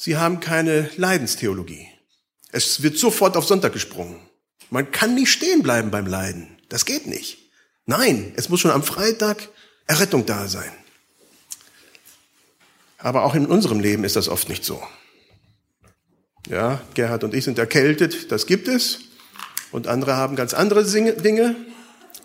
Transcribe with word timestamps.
Sie 0.00 0.16
haben 0.16 0.38
keine 0.38 0.88
Leidenstheologie. 0.96 1.88
Es 2.52 2.82
wird 2.82 2.96
sofort 2.96 3.36
auf 3.36 3.44
Sonntag 3.44 3.72
gesprungen. 3.72 4.20
Man 4.70 4.92
kann 4.92 5.16
nicht 5.16 5.32
stehen 5.32 5.64
bleiben 5.64 5.90
beim 5.90 6.06
Leiden. 6.06 6.56
Das 6.68 6.84
geht 6.84 7.08
nicht. 7.08 7.38
Nein, 7.84 8.32
es 8.36 8.48
muss 8.48 8.60
schon 8.60 8.70
am 8.70 8.84
Freitag 8.84 9.48
Errettung 9.88 10.24
da 10.24 10.46
sein. 10.46 10.70
Aber 12.98 13.24
auch 13.24 13.34
in 13.34 13.46
unserem 13.46 13.80
Leben 13.80 14.04
ist 14.04 14.14
das 14.14 14.28
oft 14.28 14.48
nicht 14.48 14.64
so. 14.64 14.80
Ja, 16.48 16.80
Gerhard 16.94 17.24
und 17.24 17.34
ich 17.34 17.42
sind 17.42 17.58
erkältet, 17.58 18.30
das 18.30 18.46
gibt 18.46 18.68
es. 18.68 19.00
Und 19.72 19.88
andere 19.88 20.14
haben 20.14 20.36
ganz 20.36 20.54
andere 20.54 20.84
Dinge. 20.84 21.56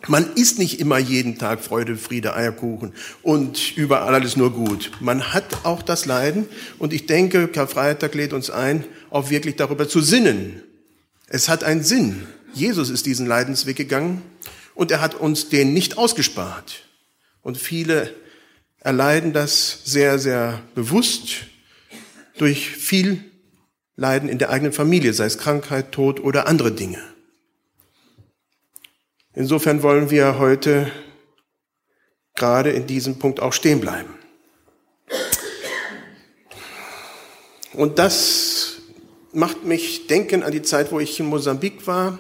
Man 0.07 0.33
isst 0.35 0.59
nicht 0.59 0.81
immer 0.81 0.97
jeden 0.97 1.37
Tag 1.37 1.61
Freude, 1.61 1.95
Friede, 1.95 2.35
Eierkuchen 2.35 2.93
und 3.21 3.77
überall 3.77 4.13
alles 4.13 4.35
nur 4.35 4.51
gut. 4.51 4.91
Man 4.99 5.33
hat 5.33 5.63
auch 5.63 5.81
das 5.81 6.05
Leiden 6.05 6.47
und 6.77 6.91
ich 6.91 7.05
denke, 7.05 7.47
Karfreitag 7.47 8.13
lädt 8.13 8.33
uns 8.33 8.49
ein, 8.49 8.83
auch 9.09 9.29
wirklich 9.29 9.55
darüber 9.55 9.87
zu 9.87 10.01
sinnen. 10.01 10.61
Es 11.27 11.47
hat 11.47 11.63
einen 11.63 11.83
Sinn. 11.83 12.27
Jesus 12.53 12.89
ist 12.89 13.05
diesen 13.05 13.25
Leidensweg 13.25 13.77
gegangen 13.77 14.21
und 14.75 14.91
er 14.91 14.99
hat 14.99 15.15
uns 15.15 15.47
den 15.47 15.73
nicht 15.73 15.97
ausgespart. 15.97 16.83
Und 17.41 17.57
viele 17.57 18.13
erleiden 18.79 19.31
das 19.31 19.79
sehr, 19.85 20.19
sehr 20.19 20.61
bewusst 20.75 21.45
durch 22.37 22.69
viel 22.69 23.23
Leiden 23.95 24.27
in 24.27 24.37
der 24.37 24.49
eigenen 24.49 24.73
Familie, 24.73 25.13
sei 25.13 25.25
es 25.25 25.37
Krankheit, 25.37 25.93
Tod 25.93 26.19
oder 26.19 26.47
andere 26.47 26.71
Dinge. 26.71 27.12
Insofern 29.35 29.81
wollen 29.81 30.11
wir 30.11 30.37
heute 30.37 30.91
gerade 32.35 32.71
in 32.71 32.85
diesem 32.85 33.17
Punkt 33.17 33.39
auch 33.39 33.53
stehen 33.53 33.79
bleiben. 33.79 34.13
Und 37.73 37.97
das 37.97 38.77
macht 39.31 39.65
mich 39.65 40.05
denken 40.05 40.43
an 40.43 40.51
die 40.51 40.61
Zeit, 40.61 40.91
wo 40.91 40.99
ich 40.99 41.19
in 41.19 41.25
Mosambik 41.25 41.87
war 41.87 42.19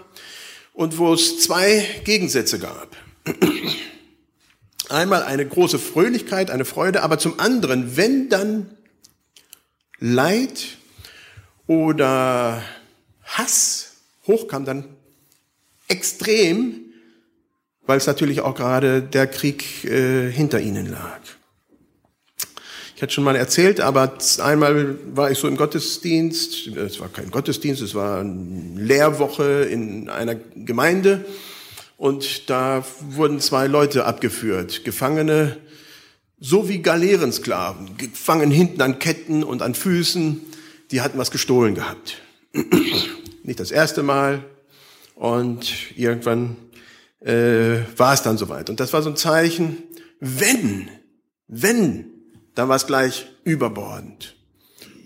und 0.73 0.97
wo 0.97 1.13
es 1.13 1.39
zwei 1.39 1.85
Gegensätze 2.03 2.57
gab. 2.57 2.95
Einmal 4.89 5.23
eine 5.23 5.47
große 5.47 5.77
Fröhlichkeit, 5.77 6.49
eine 6.49 6.65
Freude, 6.65 7.03
aber 7.03 7.19
zum 7.19 7.39
anderen, 7.39 7.95
wenn 7.95 8.29
dann 8.29 8.75
Leid 9.99 10.77
oder 11.67 12.63
Hass 13.23 13.93
hochkam, 14.25 14.65
dann 14.65 14.97
extrem 15.87 16.82
weil 17.85 17.97
es 17.97 18.07
natürlich 18.07 18.41
auch 18.41 18.55
gerade 18.55 19.01
der 19.01 19.27
Krieg 19.27 19.83
äh, 19.85 20.31
hinter 20.31 20.59
ihnen 20.59 20.89
lag. 20.89 21.19
Ich 22.95 23.01
hatte 23.01 23.13
schon 23.13 23.23
mal 23.23 23.35
erzählt, 23.35 23.81
aber 23.81 24.13
einmal 24.39 24.97
war 25.13 25.31
ich 25.31 25.37
so 25.37 25.47
im 25.47 25.57
Gottesdienst, 25.57 26.67
es 26.67 26.99
war 26.99 27.09
kein 27.09 27.31
Gottesdienst, 27.31 27.81
es 27.81 27.95
war 27.95 28.19
eine 28.19 28.79
Lehrwoche 28.79 29.63
in 29.63 30.09
einer 30.09 30.35
Gemeinde. 30.35 31.25
Und 31.97 32.49
da 32.49 32.85
wurden 32.99 33.39
zwei 33.39 33.67
Leute 33.67 34.05
abgeführt, 34.05 34.83
Gefangene, 34.83 35.57
so 36.39 36.67
wie 36.67 36.81
Galeerensklaven, 36.81 37.97
gefangen 37.97 38.51
hinten 38.51 38.81
an 38.81 38.99
Ketten 38.99 39.43
und 39.43 39.61
an 39.61 39.75
Füßen, 39.75 40.41
die 40.91 41.01
hatten 41.01 41.17
was 41.17 41.31
gestohlen 41.31 41.75
gehabt. 41.75 42.21
Nicht 43.43 43.59
das 43.59 43.71
erste 43.71 44.03
Mal. 44.03 44.43
Und 45.15 45.97
irgendwann 45.97 46.57
äh, 47.23 47.79
war 47.97 48.13
es 48.13 48.21
dann 48.21 48.37
soweit. 48.37 48.69
Und 48.69 48.79
das 48.79 48.93
war 48.93 49.01
so 49.01 49.09
ein 49.09 49.15
Zeichen, 49.15 49.77
wenn, 50.19 50.89
wenn, 51.47 52.05
dann 52.55 52.69
war 52.69 52.75
es 52.75 52.87
gleich 52.87 53.27
überbordend. 53.43 54.35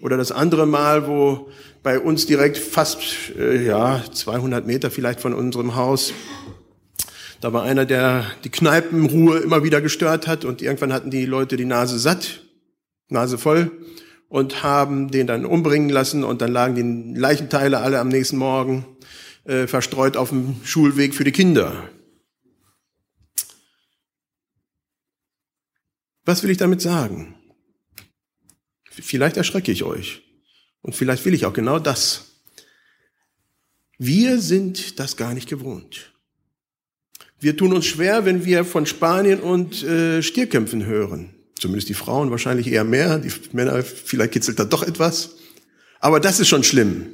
Oder 0.02 0.18
das 0.18 0.32
andere 0.32 0.66
Mal, 0.66 1.08
wo 1.08 1.50
bei 1.84 2.00
uns 2.00 2.26
direkt 2.26 2.58
fast 2.58 3.02
äh, 3.38 3.66
ja 3.66 4.04
200 4.12 4.66
Meter 4.66 4.92
vielleicht 4.92 5.20
von 5.20 5.34
unserem 5.34 5.76
Haus, 5.76 6.14
da 7.42 7.54
war 7.54 7.64
einer, 7.64 7.86
der 7.86 8.26
die 8.44 8.50
Kneipenruhe 8.50 9.40
immer 9.40 9.64
wieder 9.64 9.80
gestört 9.80 10.28
hat 10.28 10.44
und 10.44 10.62
irgendwann 10.62 10.92
hatten 10.92 11.12
die 11.12 11.26
Leute 11.26 11.56
die 11.56 11.66
Nase 11.66 12.00
satt, 12.00 12.42
Nase 13.10 13.38
voll 13.38 13.72
und 14.28 14.64
haben 14.64 15.12
den 15.12 15.28
dann 15.28 15.46
umbringen 15.46 15.90
lassen 15.90 16.24
und 16.24 16.42
dann 16.42 16.52
lagen 16.52 16.76
die 16.76 17.20
Leichenteile 17.20 17.80
alle 17.80 18.00
am 18.00 18.10
nächsten 18.10 18.38
Morgen 18.38 18.86
äh, 19.46 19.68
verstreut 19.68 20.18
auf 20.18 20.30
dem 20.30 20.58
Schulweg 20.64 21.14
für 21.14 21.24
die 21.24 21.32
Kinder. 21.32 21.90
Was 26.28 26.44
will 26.44 26.50
ich 26.50 26.58
damit 26.58 26.82
sagen? 26.82 27.36
Vielleicht 28.92 29.38
erschrecke 29.38 29.72
ich 29.72 29.84
euch. 29.84 30.24
Und 30.82 30.94
vielleicht 30.94 31.24
will 31.24 31.34
ich 31.34 31.46
auch 31.46 31.54
genau 31.54 31.80
das. 31.80 32.42
Wir 33.98 34.42
sind 34.42 35.00
das 35.00 35.16
gar 35.16 35.34
nicht 35.34 35.48
gewohnt. 35.48 36.12
Wir 37.40 37.56
tun 37.56 37.72
uns 37.72 37.86
schwer, 37.86 38.26
wenn 38.26 38.44
wir 38.44 38.66
von 38.66 38.86
Spanien 38.86 39.40
und 39.40 39.84
äh, 39.84 40.22
Stierkämpfen 40.22 40.86
hören. 40.86 41.34
Zumindest 41.58 41.88
die 41.88 41.94
Frauen 41.94 42.30
wahrscheinlich 42.30 42.68
eher 42.68 42.84
mehr. 42.84 43.20
Die 43.20 43.32
Männer, 43.54 43.82
vielleicht 43.82 44.34
kitzelt 44.34 44.60
da 44.60 44.66
doch 44.66 44.84
etwas. 44.84 45.38
Aber 46.02 46.20
das 46.20 46.42
ist 46.42 46.50
schon 46.50 46.66
schlimm. 46.66 47.08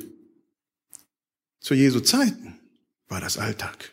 Zu 1.60 1.76
Jesu 1.76 2.00
Zeiten 2.00 2.58
war 3.10 3.22
das 3.22 3.38
Alltag. 3.38 3.93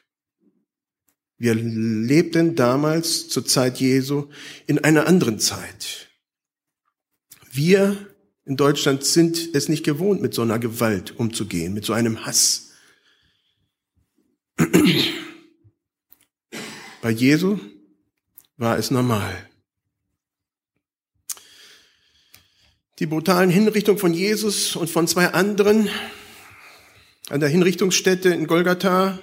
Wir 1.40 1.54
lebten 1.54 2.54
damals 2.54 3.30
zur 3.30 3.46
Zeit 3.46 3.80
Jesu 3.80 4.28
in 4.66 4.78
einer 4.78 5.06
anderen 5.06 5.38
Zeit. 5.38 6.10
Wir 7.50 7.96
in 8.44 8.58
Deutschland 8.58 9.06
sind 9.06 9.54
es 9.54 9.70
nicht 9.70 9.82
gewohnt, 9.82 10.20
mit 10.20 10.34
so 10.34 10.42
einer 10.42 10.58
Gewalt 10.58 11.18
umzugehen, 11.18 11.72
mit 11.72 11.86
so 11.86 11.94
einem 11.94 12.26
Hass. 12.26 12.72
Bei 17.00 17.10
Jesu 17.10 17.58
war 18.58 18.76
es 18.76 18.90
normal. 18.90 19.34
Die 22.98 23.06
brutalen 23.06 23.48
Hinrichtungen 23.48 23.98
von 23.98 24.12
Jesus 24.12 24.76
und 24.76 24.90
von 24.90 25.08
zwei 25.08 25.28
anderen 25.28 25.88
an 27.30 27.40
der 27.40 27.48
Hinrichtungsstätte 27.48 28.28
in 28.28 28.46
Golgatha 28.46 29.18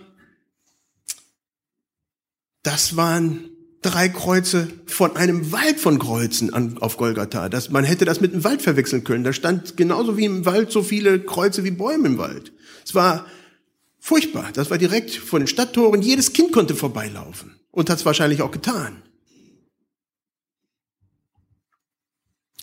das 2.67 2.97
waren 2.97 3.49
drei 3.81 4.09
Kreuze 4.09 4.67
von 4.87 5.15
einem 5.15 5.53
Wald 5.53 5.79
von 5.79 5.99
Kreuzen 5.99 6.53
an, 6.53 6.77
auf 6.79 6.97
Golgatha. 6.97 7.47
Das, 7.47 7.69
man 7.69 7.85
hätte 7.85 8.03
das 8.03 8.19
mit 8.19 8.33
einem 8.33 8.43
Wald 8.43 8.61
verwechseln 8.61 9.05
können. 9.05 9.23
Da 9.23 9.31
stand 9.31 9.77
genauso 9.77 10.17
wie 10.17 10.25
im 10.25 10.45
Wald 10.45 10.69
so 10.69 10.83
viele 10.83 11.21
Kreuze 11.21 11.63
wie 11.63 11.71
Bäume 11.71 12.09
im 12.09 12.17
Wald. 12.17 12.51
Es 12.83 12.93
war 12.93 13.25
furchtbar. 13.99 14.51
Das 14.51 14.69
war 14.69 14.77
direkt 14.77 15.11
vor 15.11 15.39
den 15.39 15.47
Stadttoren. 15.47 16.01
Jedes 16.01 16.33
Kind 16.33 16.51
konnte 16.51 16.75
vorbeilaufen 16.75 17.57
und 17.71 17.89
hat 17.89 17.99
es 17.99 18.05
wahrscheinlich 18.05 18.41
auch 18.41 18.51
getan. 18.51 19.01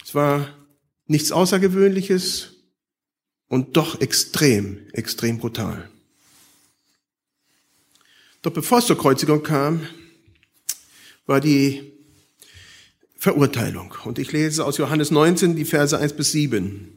Es 0.04 0.14
war 0.14 0.48
nichts 1.06 1.32
Außergewöhnliches 1.32 2.56
und 3.48 3.78
doch 3.78 4.02
extrem, 4.02 4.86
extrem 4.92 5.38
brutal. 5.38 5.88
Doch 8.44 8.52
bevor 8.52 8.80
es 8.80 8.86
zur 8.86 8.98
Kreuzigung 8.98 9.42
kam, 9.42 9.80
war 11.24 11.40
die 11.40 11.94
Verurteilung. 13.16 13.94
Und 14.04 14.18
ich 14.18 14.32
lese 14.32 14.66
aus 14.66 14.76
Johannes 14.76 15.10
19 15.10 15.56
die 15.56 15.64
Verse 15.64 15.98
1 15.98 16.12
bis 16.12 16.32
7. 16.32 16.92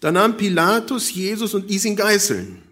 Da 0.00 0.10
nahm 0.10 0.36
Pilatus 0.36 1.14
Jesus 1.14 1.54
und 1.54 1.70
ließ 1.70 1.84
ihn 1.84 1.94
geißeln. 1.94 2.62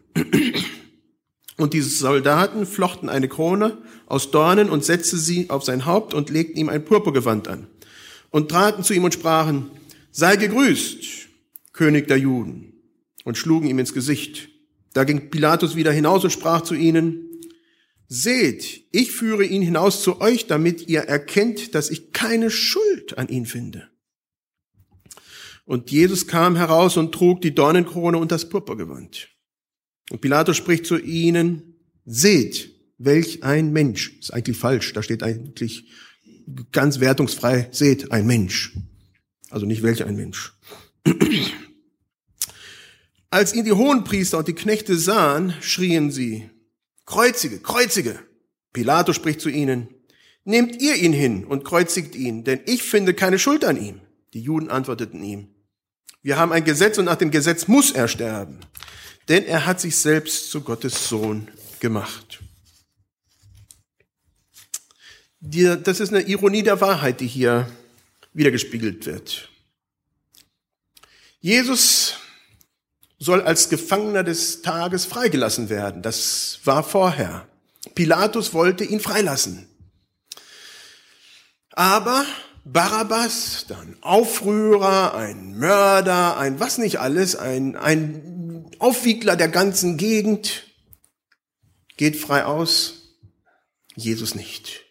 Und 1.59 1.75
diese 1.75 1.91
Soldaten 1.91 2.67
flochten 2.67 3.09
eine 3.09 3.29
Krone 3.29 3.79
aus 4.07 4.33
Dornen 4.33 4.69
und 4.69 4.85
setzten 4.85 5.19
sie 5.19 5.49
auf 5.49 5.63
sein 5.63 5.87
Haupt 5.87 6.13
und 6.13 6.29
legten 6.29 6.59
ihm 6.59 6.71
ein 6.71 6.85
Purpurgewand 6.85 7.47
an. 7.47 7.69
Und 8.31 8.51
traten 8.51 8.83
zu 8.83 8.95
ihm 8.95 9.05
und 9.05 9.15
sprachen, 9.15 9.71
sei 10.11 10.35
gegrüßt, 10.35 11.05
König 11.73 12.09
der 12.09 12.19
Juden, 12.19 12.73
und 13.23 13.39
schlugen 13.39 13.69
ihm 13.69 13.79
ins 13.79 13.95
Gesicht. 13.95 14.49
Da 14.93 15.05
ging 15.05 15.31
Pilatus 15.31 15.77
wieder 15.77 15.93
hinaus 15.93 16.25
und 16.25 16.31
sprach 16.31 16.63
zu 16.63 16.75
ihnen, 16.75 17.28
Seht, 18.09 18.87
ich 18.91 19.13
führe 19.13 19.45
ihn 19.45 19.61
hinaus 19.61 20.03
zu 20.03 20.21
euch, 20.21 20.47
damit 20.47 20.89
ihr 20.89 21.01
erkennt, 21.01 21.75
dass 21.75 21.91
ich 21.91 22.13
keine 22.13 22.51
Schuld 22.51 23.19
an 23.19 23.29
ihn 23.29 23.45
finde. 23.45 23.89
Und 25.67 25.91
Jesus 25.91 26.27
kam 26.27 26.57
heraus 26.57 26.97
und 26.97 27.13
trug 27.13 27.43
die 27.43 27.55
Dornenkrone 27.55 28.17
und 28.17 28.33
das 28.33 28.49
Purpurgewand. 28.49 29.29
Und 30.11 30.23
Pilatus 30.23 30.57
spricht 30.57 30.87
zu 30.87 30.99
ihnen, 30.99 31.75
seht, 32.07 32.71
welch 32.97 33.43
ein 33.43 33.73
Mensch. 33.73 34.19
Ist 34.19 34.33
eigentlich 34.33 34.57
falsch, 34.57 34.95
da 34.95 35.03
steht 35.03 35.23
eigentlich 35.23 35.91
ganz 36.73 37.01
wertungsfrei, 37.01 37.69
seht, 37.73 38.11
ein 38.11 38.27
Mensch. 38.27 38.73
Also 39.51 39.67
nicht 39.67 39.83
welch 39.83 40.05
ein 40.05 40.17
Mensch. 40.17 40.55
Als 43.31 43.55
ihn 43.55 43.67
die 43.67 43.73
Hohenpriester 43.73 44.39
und 44.39 44.49
die 44.49 44.55
Knechte 44.55 44.97
sahen, 44.97 45.53
schrien 45.61 46.11
sie, 46.11 46.49
Kreuzige, 47.09 47.59
kreuzige. 47.61 48.19
Pilatus 48.75 49.17
spricht 49.17 49.41
zu 49.41 49.49
ihnen, 49.49 49.89
nehmt 50.45 50.83
ihr 50.83 50.95
ihn 50.97 51.15
hin 51.15 51.47
und 51.47 51.65
kreuzigt 51.65 52.15
ihn, 52.15 52.45
denn 52.45 52.61
ich 52.67 52.83
finde 52.83 53.15
keine 53.15 53.39
Schuld 53.39 53.65
an 53.65 53.83
ihm. 53.83 54.03
Die 54.35 54.43
Juden 54.43 54.69
antworteten 54.71 55.25
ihm, 55.25 55.49
Wir 56.23 56.37
haben 56.37 56.53
ein 56.53 56.65
Gesetz 56.65 56.99
und 56.99 57.07
nach 57.07 57.17
dem 57.17 57.31
Gesetz 57.31 57.67
muss 57.67 57.93
er 57.93 58.09
sterben. 58.09 58.61
Denn 59.27 59.47
er 59.47 59.65
hat 59.65 59.81
sich 59.81 59.97
selbst 59.97 60.51
zu 60.51 60.61
Gottes 60.61 61.09
Sohn 61.09 61.49
gemacht. 61.81 62.41
das 65.41 66.01
ist 66.01 66.13
eine 66.13 66.29
Ironie 66.29 66.63
der 66.63 66.83
Wahrheit, 66.83 67.21
die 67.21 67.27
hier 67.27 67.71
wiedergespiegelt 68.35 69.07
wird. 69.07 69.49
Jesus 71.41 72.19
soll 73.19 73.43
als 73.43 73.69
Gefangener 73.69 74.23
des 74.23 74.63
Tages 74.63 75.05
freigelassen 75.05 75.69
werden. 75.69 76.03
Das 76.03 76.61
war 76.65 76.85
vorher. 76.85 77.49
Pilatus 77.95 78.55
wollte 78.55 78.85
ihn 78.85 79.01
freilassen. 79.01 79.69
Aber 81.73 82.25
Barabbas, 82.65 83.65
dann 83.69 83.97
Aufrührer, 84.03 85.15
ein 85.15 85.57
Mörder, 85.59 86.37
ein 86.37 86.61
was 86.61 86.79
nicht 86.79 87.01
alles, 87.01 87.35
ein, 87.35 87.77
ein 87.77 88.71
Aufwiegler 88.79 89.37
der 89.37 89.49
ganzen 89.49 89.97
Gegend, 89.97 90.65
geht 91.97 92.17
frei 92.17 92.45
aus, 92.45 93.15
Jesus 93.97 94.35
nicht. 94.35 94.85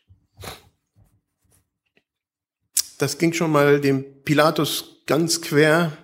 Das 2.97 3.19
ging 3.19 3.33
schon 3.33 3.51
mal 3.51 3.79
dem 3.79 4.23
Pilatus 4.23 5.03
ganz 5.05 5.41
quer, 5.41 5.95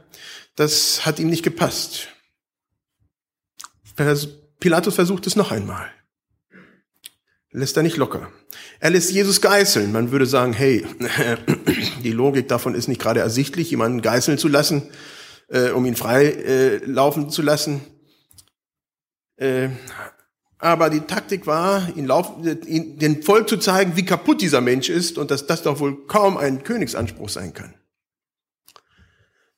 das 0.56 1.06
hat 1.06 1.18
ihm 1.18 1.30
nicht 1.30 1.44
gepasst. 1.44 2.12
Pilatus 4.60 4.95
versucht 4.95 5.28
es 5.28 5.36
noch 5.36 5.51
einmal 5.51 5.90
lässt 7.54 7.78
er 7.78 7.84
nicht 7.84 7.98
locker. 7.98 8.30
Er 8.80 8.90
lässt 8.90 9.12
Jesus 9.12 9.40
geißeln. 9.40 9.92
Man 9.92 10.12
würde 10.12 10.25
sagen, 10.25 10.54
hey, 10.54 10.86
die 12.04 12.12
Logik 12.12 12.48
davon 12.48 12.75
ist 12.75 12.88
nicht 12.88 13.00
gerade 13.00 13.22
ersichtlich, 13.22 13.72
jemanden 13.72 14.01
geißeln 14.01 14.38
zu 14.38 14.48
lassen, 14.48 14.90
äh, 15.48 15.69
um 15.69 15.86
ihn 15.86 15.95
frei 15.95 16.25
äh, 16.25 16.78
laufen 16.86 17.30
zu 17.30 17.42
lassen. 17.42 17.81
Äh, 19.38 19.69
aber 20.57 20.89
die 20.89 21.01
Taktik 21.01 21.46
war, 21.46 21.89
ihn 21.96 22.10
ihn, 22.66 22.98
den 22.98 23.22
Volk 23.22 23.50
zu 23.50 23.57
zeigen, 23.57 23.96
wie 23.96 24.06
kaputt 24.06 24.42
dieser 24.42 24.62
Mensch 24.62 24.89
ist 24.89 25.18
und 25.18 25.30
dass 25.30 25.46
das 25.46 25.62
doch 25.62 25.80
wohl 25.80 26.07
kaum 26.07 26.38
ein 26.38 26.63
Königsanspruch 26.63 27.30
sein 27.30 27.54
kann. 27.54 27.74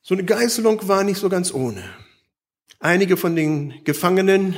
So 0.01 0.15
eine 0.15 0.23
Geißelung 0.23 0.87
war 0.87 1.03
nicht 1.03 1.19
so 1.19 1.29
ganz 1.29 1.53
ohne. 1.53 1.83
Einige 2.79 3.17
von 3.17 3.35
den 3.35 3.83
Gefangenen 3.83 4.57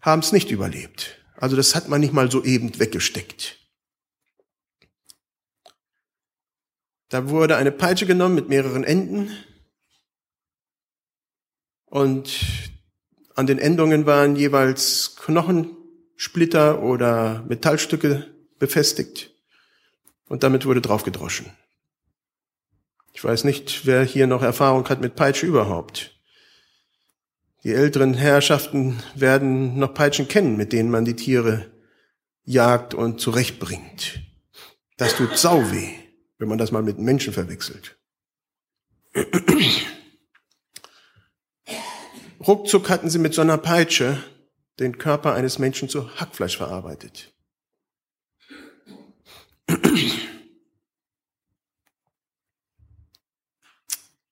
haben 0.00 0.20
es 0.20 0.32
nicht 0.32 0.50
überlebt. 0.50 1.18
Also 1.36 1.56
das 1.56 1.74
hat 1.74 1.88
man 1.88 2.00
nicht 2.00 2.12
mal 2.12 2.30
so 2.30 2.44
eben 2.44 2.78
weggesteckt. 2.78 3.58
Da 7.08 7.28
wurde 7.28 7.56
eine 7.56 7.72
Peitsche 7.72 8.06
genommen 8.06 8.34
mit 8.34 8.48
mehreren 8.48 8.82
Enden 8.82 9.30
und 11.84 12.30
an 13.34 13.46
den 13.46 13.58
Endungen 13.58 14.06
waren 14.06 14.34
jeweils 14.34 15.16
Knochensplitter 15.16 16.82
oder 16.82 17.44
Metallstücke 17.48 18.34
befestigt 18.58 19.30
und 20.28 20.42
damit 20.42 20.66
wurde 20.66 20.80
draufgedroschen. 20.80 21.52
Ich 23.12 23.22
weiß 23.22 23.44
nicht, 23.44 23.86
wer 23.86 24.02
hier 24.02 24.26
noch 24.26 24.42
Erfahrung 24.42 24.88
hat 24.88 25.00
mit 25.00 25.16
Peitsche 25.16 25.46
überhaupt. 25.46 26.15
Die 27.66 27.74
älteren 27.74 28.14
Herrschaften 28.14 29.02
werden 29.16 29.76
noch 29.76 29.92
Peitschen 29.92 30.28
kennen, 30.28 30.56
mit 30.56 30.72
denen 30.72 30.88
man 30.88 31.04
die 31.04 31.16
Tiere 31.16 31.68
jagt 32.44 32.94
und 32.94 33.20
zurechtbringt. 33.20 34.20
Das 34.98 35.16
tut 35.16 35.36
sau 35.36 35.72
weh, 35.72 35.92
wenn 36.38 36.46
man 36.46 36.58
das 36.58 36.70
mal 36.70 36.84
mit 36.84 37.00
Menschen 37.00 37.32
verwechselt. 37.32 37.98
Ruckzuck 42.38 42.88
hatten 42.88 43.10
sie 43.10 43.18
mit 43.18 43.34
so 43.34 43.40
einer 43.42 43.58
Peitsche 43.58 44.22
den 44.78 44.96
Körper 44.96 45.34
eines 45.34 45.58
Menschen 45.58 45.88
zu 45.88 46.08
Hackfleisch 46.20 46.56
verarbeitet. 46.56 47.34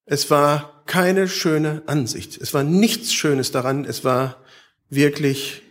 Es 0.04 0.30
war 0.30 0.73
keine 0.86 1.28
schöne 1.28 1.82
Ansicht. 1.86 2.38
Es 2.40 2.54
war 2.54 2.62
nichts 2.62 3.12
Schönes 3.12 3.50
daran. 3.50 3.84
Es 3.84 4.04
war 4.04 4.42
wirklich 4.88 5.62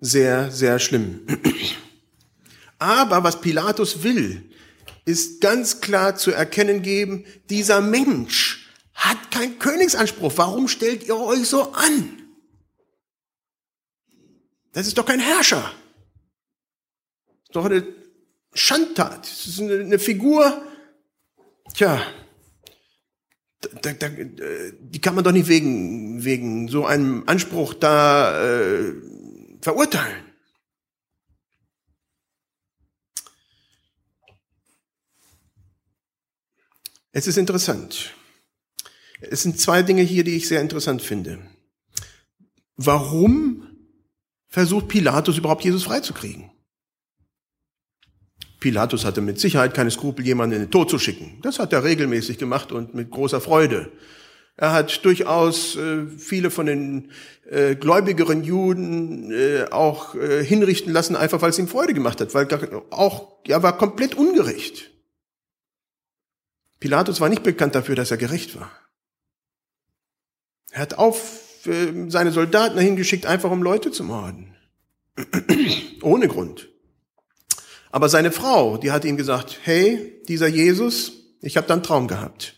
sehr, 0.00 0.50
sehr 0.50 0.78
schlimm. 0.78 1.26
Aber 2.78 3.22
was 3.24 3.40
Pilatus 3.40 4.02
will, 4.02 4.50
ist 5.04 5.40
ganz 5.40 5.80
klar 5.80 6.16
zu 6.16 6.30
erkennen 6.30 6.82
geben, 6.82 7.24
dieser 7.48 7.80
Mensch 7.80 8.68
hat 8.94 9.30
keinen 9.30 9.58
Königsanspruch. 9.58 10.32
Warum 10.36 10.68
stellt 10.68 11.04
ihr 11.04 11.16
euch 11.16 11.46
so 11.46 11.72
an? 11.72 12.20
Das 14.72 14.86
ist 14.86 14.96
doch 14.98 15.06
kein 15.06 15.20
Herrscher. 15.20 15.72
Das 17.26 17.44
ist 17.44 17.56
doch 17.56 17.64
eine 17.64 17.86
Schandtat. 18.54 19.22
Das 19.22 19.46
ist 19.46 19.60
eine, 19.60 19.98
Figur, 19.98 20.62
tja, 21.74 22.00
da, 23.60 23.92
da, 23.92 24.08
die 24.08 25.00
kann 25.00 25.14
man 25.14 25.24
doch 25.24 25.32
nicht 25.32 25.48
wegen, 25.48 26.24
wegen 26.24 26.68
so 26.68 26.86
einem 26.86 27.24
Anspruch 27.26 27.74
da 27.74 28.42
äh, 28.42 28.94
verurteilen. 29.60 30.24
Es 37.12 37.26
ist 37.26 37.36
interessant. 37.36 38.14
Es 39.20 39.42
sind 39.42 39.60
zwei 39.60 39.82
Dinge 39.82 40.02
hier, 40.02 40.24
die 40.24 40.36
ich 40.36 40.48
sehr 40.48 40.60
interessant 40.60 41.02
finde. 41.02 41.40
Warum 42.76 43.66
versucht 44.48 44.88
Pilatus 44.88 45.36
überhaupt 45.36 45.64
Jesus 45.64 45.84
freizukriegen? 45.84 46.50
Pilatus 48.60 49.04
hatte 49.04 49.22
mit 49.22 49.40
Sicherheit 49.40 49.74
keine 49.74 49.90
Skrupel, 49.90 50.24
jemanden 50.24 50.56
in 50.56 50.62
den 50.62 50.70
Tod 50.70 50.90
zu 50.90 50.98
schicken. 50.98 51.38
Das 51.42 51.58
hat 51.58 51.72
er 51.72 51.82
regelmäßig 51.82 52.38
gemacht 52.38 52.72
und 52.72 52.94
mit 52.94 53.10
großer 53.10 53.40
Freude. 53.40 53.90
Er 54.56 54.72
hat 54.72 55.04
durchaus 55.06 55.76
äh, 55.76 56.06
viele 56.06 56.50
von 56.50 56.66
den 56.66 57.10
äh, 57.48 57.74
gläubigeren 57.74 58.44
Juden 58.44 59.32
äh, 59.32 59.64
auch 59.70 60.14
äh, 60.14 60.44
hinrichten 60.44 60.92
lassen, 60.92 61.16
einfach 61.16 61.40
weil 61.40 61.50
es 61.50 61.58
ihm 61.58 61.68
Freude 61.68 61.94
gemacht 61.94 62.20
hat, 62.20 62.34
weil 62.34 62.46
auch 62.90 63.38
er 63.44 63.62
war 63.62 63.78
komplett 63.78 64.14
ungerecht. 64.14 64.90
Pilatus 66.78 67.20
war 67.20 67.30
nicht 67.30 67.42
bekannt 67.42 67.74
dafür, 67.74 67.94
dass 67.94 68.10
er 68.10 68.18
gerecht 68.18 68.58
war. 68.60 68.70
Er 70.72 70.82
hat 70.82 70.98
auf 70.98 71.66
äh, 71.66 72.10
seine 72.10 72.32
Soldaten 72.32 72.76
dahin 72.76 72.96
geschickt, 72.96 73.26
einfach 73.26 73.50
um 73.50 73.62
Leute 73.62 73.90
zu 73.90 74.04
morden. 74.04 74.54
Ohne 76.02 76.28
Grund. 76.28 76.69
Aber 77.90 78.08
seine 78.08 78.32
Frau, 78.32 78.76
die 78.76 78.92
hat 78.92 79.04
ihm 79.04 79.16
gesagt, 79.16 79.58
hey, 79.62 80.20
dieser 80.28 80.46
Jesus, 80.46 81.12
ich 81.40 81.56
habe 81.56 81.66
da 81.66 81.74
einen 81.74 81.82
Traum 81.82 82.06
gehabt. 82.08 82.54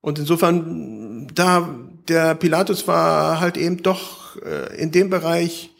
Und 0.00 0.18
insofern, 0.18 1.28
da 1.34 1.68
der 2.08 2.34
Pilatus 2.34 2.88
war 2.88 3.40
halt 3.40 3.56
eben 3.56 3.82
doch 3.82 4.36
äh, 4.42 4.76
in 4.80 4.90
dem 4.90 5.10
Bereich, 5.10 5.70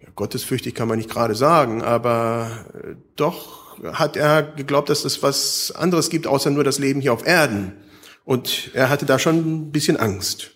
ja, 0.00 0.08
gottesfürchtig 0.14 0.74
kann 0.74 0.88
man 0.88 0.98
nicht 0.98 1.08
gerade 1.08 1.34
sagen, 1.34 1.82
aber 1.82 2.66
äh, 2.74 2.94
doch 3.16 3.78
hat 3.92 4.16
er 4.16 4.42
geglaubt, 4.42 4.90
dass 4.90 5.04
es 5.04 5.22
was 5.22 5.72
anderes 5.72 6.10
gibt, 6.10 6.26
außer 6.26 6.50
nur 6.50 6.64
das 6.64 6.78
Leben 6.78 7.00
hier 7.00 7.12
auf 7.12 7.26
Erden. 7.26 7.72
Und 8.24 8.70
er 8.74 8.88
hatte 8.88 9.06
da 9.06 9.18
schon 9.18 9.36
ein 9.36 9.72
bisschen 9.72 9.96
Angst. 9.96 10.50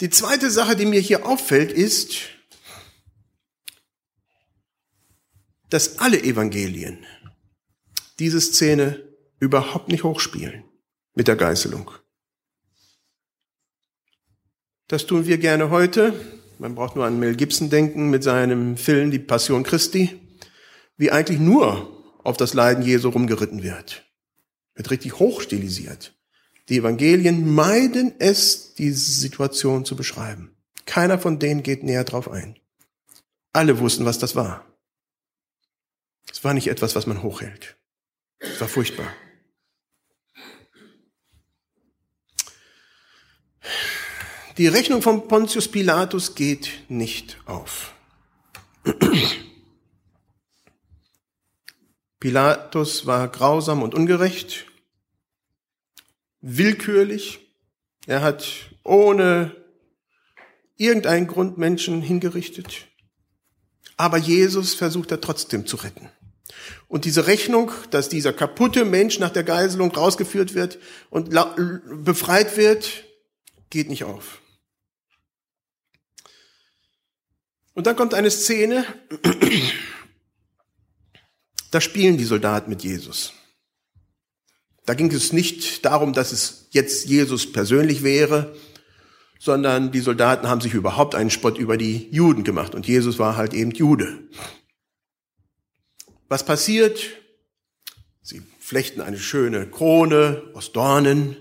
Die 0.00 0.10
zweite 0.10 0.50
Sache, 0.50 0.76
die 0.76 0.86
mir 0.86 1.00
hier 1.00 1.26
auffällt, 1.26 1.72
ist, 1.72 2.16
dass 5.70 5.98
alle 5.98 6.22
Evangelien 6.22 7.04
diese 8.18 8.40
Szene 8.40 9.02
überhaupt 9.40 9.88
nicht 9.88 10.04
hochspielen 10.04 10.64
mit 11.14 11.28
der 11.28 11.36
Geißelung. 11.36 11.90
Das 14.88 15.06
tun 15.06 15.26
wir 15.26 15.38
gerne 15.38 15.70
heute. 15.70 16.14
Man 16.58 16.74
braucht 16.74 16.96
nur 16.96 17.04
an 17.04 17.18
Mel 17.18 17.34
Gibson 17.34 17.70
denken 17.70 18.08
mit 18.08 18.22
seinem 18.22 18.76
Film 18.76 19.10
Die 19.10 19.18
Passion 19.18 19.64
Christi, 19.64 20.20
wie 20.96 21.10
eigentlich 21.10 21.40
nur 21.40 21.92
auf 22.22 22.36
das 22.36 22.54
Leiden 22.54 22.84
Jesu 22.84 23.08
rumgeritten 23.08 23.62
wird. 23.62 24.04
Wird 24.74 24.90
richtig 24.90 25.18
hochstilisiert. 25.18 26.14
Die 26.68 26.78
Evangelien 26.78 27.54
meiden 27.54 28.14
es, 28.18 28.74
diese 28.74 29.12
Situation 29.12 29.84
zu 29.84 29.96
beschreiben. 29.96 30.56
Keiner 30.84 31.18
von 31.18 31.38
denen 31.38 31.62
geht 31.62 31.82
näher 31.82 32.04
drauf 32.04 32.30
ein. 32.30 32.56
Alle 33.52 33.78
wussten, 33.78 34.04
was 34.04 34.18
das 34.18 34.36
war. 34.36 34.64
War 36.46 36.54
nicht 36.54 36.68
etwas, 36.68 36.94
was 36.94 37.08
man 37.08 37.24
hochhält. 37.24 37.76
Es 38.38 38.60
war 38.60 38.68
furchtbar. 38.68 39.12
Die 44.56 44.68
Rechnung 44.68 45.02
von 45.02 45.26
Pontius 45.26 45.66
Pilatus 45.66 46.36
geht 46.36 46.70
nicht 46.88 47.36
auf. 47.46 47.94
Pilatus 52.20 53.06
war 53.06 53.26
grausam 53.26 53.82
und 53.82 53.96
ungerecht 53.96 54.66
willkürlich. 56.42 57.40
Er 58.06 58.22
hat 58.22 58.70
ohne 58.84 59.56
irgendeinen 60.76 61.26
Grund 61.26 61.58
Menschen 61.58 62.02
hingerichtet. 62.02 62.86
Aber 63.96 64.18
Jesus 64.18 64.74
versucht 64.76 65.10
er 65.10 65.20
trotzdem 65.20 65.66
zu 65.66 65.78
retten. 65.78 66.08
Und 66.88 67.04
diese 67.04 67.26
Rechnung, 67.26 67.70
dass 67.90 68.08
dieser 68.08 68.32
kaputte 68.32 68.84
Mensch 68.84 69.18
nach 69.18 69.30
der 69.30 69.44
Geiselung 69.44 69.90
rausgeführt 69.90 70.54
wird 70.54 70.78
und 71.10 71.30
befreit 72.04 72.56
wird, 72.56 73.04
geht 73.70 73.88
nicht 73.88 74.04
auf. 74.04 74.40
Und 77.74 77.86
dann 77.86 77.96
kommt 77.96 78.14
eine 78.14 78.30
Szene, 78.30 78.86
da 81.70 81.80
spielen 81.80 82.16
die 82.16 82.24
Soldaten 82.24 82.70
mit 82.70 82.82
Jesus. 82.82 83.34
Da 84.86 84.94
ging 84.94 85.12
es 85.12 85.32
nicht 85.32 85.84
darum, 85.84 86.12
dass 86.12 86.32
es 86.32 86.68
jetzt 86.70 87.06
Jesus 87.06 87.52
persönlich 87.52 88.02
wäre, 88.02 88.56
sondern 89.38 89.92
die 89.92 90.00
Soldaten 90.00 90.48
haben 90.48 90.60
sich 90.60 90.74
überhaupt 90.74 91.14
einen 91.14 91.30
Spott 91.30 91.58
über 91.58 91.76
die 91.76 92.08
Juden 92.10 92.44
gemacht 92.44 92.74
und 92.74 92.86
Jesus 92.86 93.18
war 93.18 93.36
halt 93.36 93.52
eben 93.52 93.72
Jude. 93.72 94.20
Was 96.28 96.44
passiert? 96.44 97.00
Sie 98.22 98.42
flechten 98.58 99.00
eine 99.00 99.18
schöne 99.18 99.66
Krone 99.68 100.42
aus 100.54 100.72
Dornen, 100.72 101.36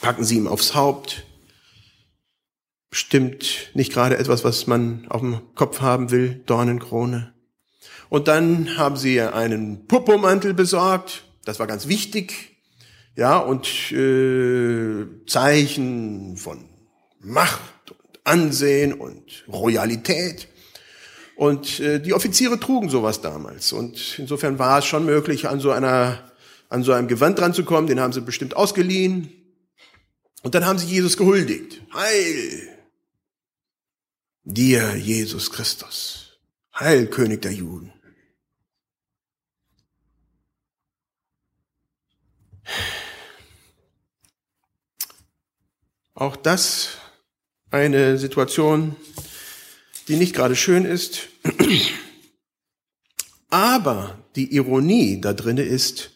packen 0.00 0.24
sie 0.24 0.36
ihm 0.36 0.46
aufs 0.46 0.74
Haupt. 0.76 1.24
Bestimmt 2.88 3.70
nicht 3.74 3.92
gerade 3.92 4.16
etwas, 4.16 4.44
was 4.44 4.68
man 4.68 5.08
auf 5.08 5.20
dem 5.20 5.40
Kopf 5.56 5.80
haben 5.80 6.12
will, 6.12 6.40
Dornenkrone. 6.46 7.34
Und 8.08 8.28
dann 8.28 8.78
haben 8.78 8.96
sie 8.96 9.20
einen 9.20 9.88
Purpurmantel 9.88 10.54
besorgt. 10.54 11.24
Das 11.44 11.58
war 11.58 11.66
ganz 11.66 11.88
wichtig. 11.88 12.56
Ja, 13.16 13.38
und 13.38 13.90
äh, 13.90 15.06
Zeichen 15.26 16.36
von 16.36 16.68
Macht 17.18 17.90
und 17.90 18.20
Ansehen 18.22 18.92
und 18.92 19.44
Royalität. 19.48 20.46
Und 21.36 21.80
äh, 21.80 22.00
die 22.00 22.14
Offiziere 22.14 22.58
trugen 22.58 22.88
sowas 22.88 23.20
damals. 23.20 23.72
Und 23.72 24.18
insofern 24.18 24.58
war 24.58 24.78
es 24.78 24.86
schon 24.86 25.04
möglich, 25.04 25.46
an 25.48 25.60
so 25.60 25.70
einer, 25.70 26.32
an 26.70 26.82
so 26.82 26.92
einem 26.92 27.08
Gewand 27.08 27.38
dran 27.38 27.52
zu 27.52 27.64
kommen. 27.64 27.86
Den 27.86 28.00
haben 28.00 28.14
sie 28.14 28.22
bestimmt 28.22 28.56
ausgeliehen. 28.56 29.30
Und 30.42 30.54
dann 30.54 30.64
haben 30.64 30.78
sie 30.78 30.86
Jesus 30.86 31.16
gehuldigt. 31.16 31.82
Heil! 31.92 32.68
Dir, 34.44 34.96
Jesus 34.96 35.50
Christus. 35.50 36.38
Heil, 36.74 37.06
König 37.08 37.42
der 37.42 37.52
Juden. 37.52 37.92
Auch 46.14 46.36
das 46.36 46.96
eine 47.70 48.16
Situation, 48.16 48.96
die 50.08 50.16
nicht 50.16 50.34
gerade 50.34 50.56
schön 50.56 50.84
ist. 50.84 51.28
Aber 53.48 54.18
die 54.34 54.54
Ironie 54.54 55.20
da 55.20 55.32
drinne 55.32 55.62
ist, 55.62 56.10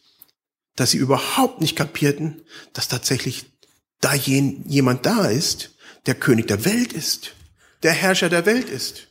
dass 0.76 0.90
sie 0.92 0.98
überhaupt 0.98 1.60
nicht 1.60 1.76
kapierten, 1.76 2.42
dass 2.72 2.88
tatsächlich 2.88 3.46
da 4.00 4.14
jemand 4.14 5.06
da 5.06 5.26
ist, 5.26 5.76
der 6.06 6.14
König 6.14 6.46
der 6.48 6.64
Welt 6.64 6.92
ist, 6.92 7.34
der 7.82 7.92
Herrscher 7.92 8.28
der 8.28 8.46
Welt 8.46 8.68
ist. 8.68 9.08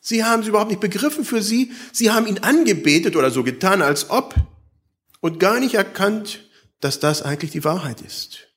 Sie 0.00 0.24
haben 0.24 0.42
es 0.42 0.48
überhaupt 0.48 0.70
nicht 0.70 0.80
begriffen 0.80 1.24
für 1.24 1.42
sie. 1.42 1.72
Sie 1.92 2.10
haben 2.10 2.26
ihn 2.26 2.38
angebetet 2.38 3.16
oder 3.16 3.30
so 3.30 3.44
getan, 3.44 3.82
als 3.82 4.10
ob 4.10 4.34
und 5.20 5.38
gar 5.38 5.60
nicht 5.60 5.74
erkannt, 5.74 6.48
dass 6.80 6.98
das 6.98 7.22
eigentlich 7.22 7.50
die 7.50 7.64
Wahrheit 7.64 8.00
ist. 8.00 8.48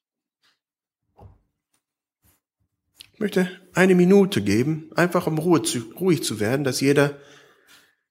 Ich 3.14 3.20
möchte 3.20 3.63
eine 3.74 3.96
Minute 3.96 4.42
geben, 4.42 4.92
einfach 4.96 5.28
um 5.28 5.38
Ruhe 5.38 5.62
zu, 5.62 5.92
ruhig 5.94 6.24
zu 6.24 6.40
werden, 6.40 6.64
dass 6.64 6.82
jeder 6.82 7.20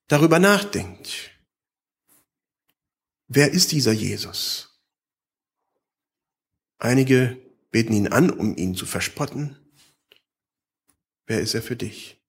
darüber 0.09 0.39
nachdenkt. 0.39 1.31
Wer 3.29 3.51
ist 3.53 3.73
dieser 3.73 3.93
Jesus? 3.93 4.81
Einige 6.79 7.41
beten 7.71 7.93
ihn 7.93 8.09
an, 8.09 8.31
um 8.31 8.57
ihn 8.57 8.75
zu 8.75 8.87
verspotten. 8.87 9.57
Wer 11.27 11.41
ist 11.41 11.55
er 11.55 11.63
für 11.63 11.77
dich? 11.77 12.22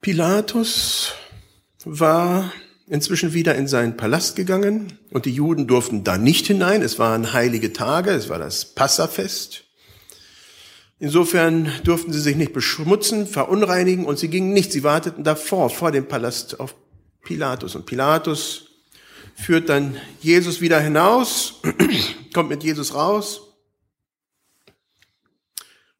Pilatus 0.00 1.12
war 1.84 2.50
inzwischen 2.86 3.34
wieder 3.34 3.54
in 3.54 3.68
seinen 3.68 3.98
Palast 3.98 4.34
gegangen 4.34 4.98
und 5.10 5.26
die 5.26 5.30
Juden 5.30 5.66
durften 5.66 6.04
da 6.04 6.16
nicht 6.16 6.46
hinein. 6.46 6.80
Es 6.80 6.98
waren 6.98 7.34
heilige 7.34 7.74
Tage, 7.74 8.10
es 8.12 8.30
war 8.30 8.38
das 8.38 8.64
Passafest. 8.64 9.64
Insofern 10.98 11.70
durften 11.84 12.14
sie 12.14 12.20
sich 12.20 12.36
nicht 12.36 12.54
beschmutzen, 12.54 13.26
verunreinigen 13.26 14.06
und 14.06 14.18
sie 14.18 14.28
gingen 14.28 14.54
nicht. 14.54 14.72
Sie 14.72 14.84
warteten 14.84 15.22
davor, 15.22 15.68
vor 15.68 15.92
dem 15.92 16.08
Palast 16.08 16.60
auf 16.60 16.74
Pilatus. 17.22 17.74
Und 17.74 17.84
Pilatus 17.84 18.68
führt 19.34 19.68
dann 19.68 19.98
Jesus 20.22 20.62
wieder 20.62 20.80
hinaus, 20.80 21.60
kommt 22.32 22.48
mit 22.48 22.64
Jesus 22.64 22.94
raus 22.94 23.49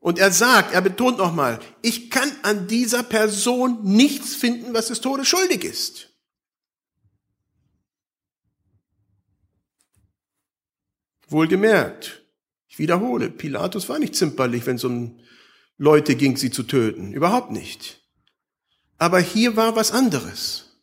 und 0.01 0.19
er 0.19 0.33
sagt, 0.33 0.73
er 0.73 0.81
betont 0.81 1.19
nochmal, 1.19 1.61
ich 1.83 2.11
kann 2.11 2.31
an 2.43 2.67
dieser 2.67 3.03
Person 3.03 3.85
nichts 3.85 4.35
finden, 4.35 4.73
was 4.73 4.89
des 4.89 5.03
Todes 5.03 5.29
schuldig 5.29 5.63
ist. 5.63 6.09
Wohlgemerkt, 11.29 12.25
ich 12.67 12.79
wiederhole, 12.79 13.31
Pilatus 13.31 13.89
war 13.89 13.99
nicht 13.99 14.17
zimperlich, 14.17 14.67
wenn 14.67 14.77
es 14.77 14.85
um 14.85 15.21
Leute 15.77 16.17
ging, 16.17 16.37
sie 16.37 16.51
zu 16.51 16.63
töten. 16.63 17.13
Überhaupt 17.13 17.51
nicht. 17.51 18.03
Aber 18.97 19.21
hier 19.21 19.57
war 19.57 19.77
was 19.77 19.93
anderes. 19.93 20.83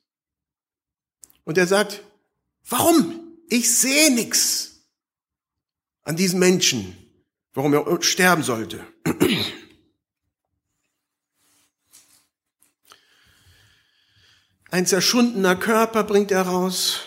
Und 1.43 1.57
er 1.57 1.67
sagt, 1.67 2.03
warum? 2.69 3.37
Ich 3.49 3.75
sehe 3.75 4.13
nichts 4.13 4.87
an 6.03 6.15
diesen 6.15 6.39
Menschen 6.39 6.95
warum 7.57 7.73
er 7.73 8.01
sterben 8.03 8.43
sollte. 8.43 8.85
Ein 14.69 14.85
zerschundener 14.85 15.55
Körper 15.55 16.03
bringt 16.03 16.29
er 16.29 16.43
raus, 16.43 17.01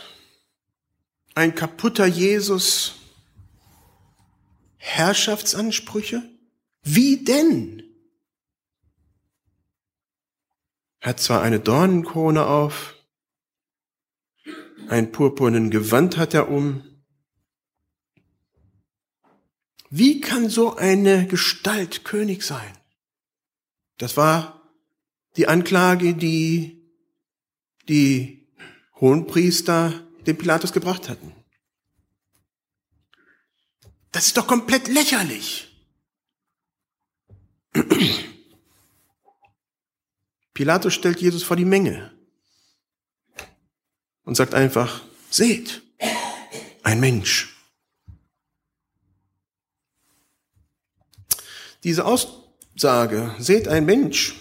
ein 1.36 1.54
kaputter 1.54 2.06
Jesus, 2.06 2.96
Herrschaftsansprüche? 4.78 6.28
Wie 6.82 7.22
denn? 7.22 7.84
Hat 11.00 11.20
zwar 11.20 11.42
eine 11.42 11.60
Dornenkrone 11.60 12.44
auf, 12.44 12.96
ein 14.88 15.12
purpurnen 15.12 15.70
Gewand 15.70 16.16
hat 16.16 16.34
er 16.34 16.48
um, 16.48 16.89
wie 19.90 20.20
kann 20.20 20.48
so 20.48 20.76
eine 20.76 21.26
Gestalt 21.26 22.04
König 22.04 22.42
sein? 22.44 22.78
Das 23.98 24.16
war 24.16 24.62
die 25.36 25.48
Anklage, 25.48 26.14
die 26.14 26.80
die 27.88 28.46
Hohenpriester 29.00 30.06
dem 30.26 30.38
Pilatus 30.38 30.72
gebracht 30.72 31.08
hatten. 31.08 31.34
Das 34.12 34.26
ist 34.26 34.36
doch 34.36 34.46
komplett 34.46 34.86
lächerlich. 34.88 35.66
Pilatus 40.54 40.94
stellt 40.94 41.20
Jesus 41.20 41.42
vor 41.42 41.56
die 41.56 41.64
Menge 41.64 42.12
und 44.24 44.36
sagt 44.36 44.54
einfach, 44.54 45.02
seht, 45.30 45.82
ein 46.82 47.00
Mensch. 47.00 47.49
Diese 51.82 52.04
Aussage, 52.04 53.34
seht 53.38 53.68
ein 53.68 53.86
Mensch, 53.86 54.34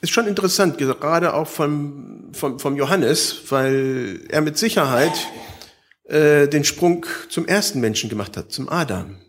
ist 0.00 0.12
schon 0.12 0.26
interessant, 0.26 0.78
gerade 0.78 1.34
auch 1.34 1.46
vom, 1.46 2.32
vom, 2.32 2.58
vom 2.58 2.76
Johannes, 2.76 3.42
weil 3.50 4.24
er 4.28 4.40
mit 4.40 4.56
Sicherheit 4.56 5.12
äh, 6.04 6.48
den 6.48 6.64
Sprung 6.64 7.04
zum 7.28 7.46
ersten 7.46 7.80
Menschen 7.80 8.08
gemacht 8.08 8.36
hat, 8.36 8.50
zum 8.50 8.70
Adam. 8.70 9.20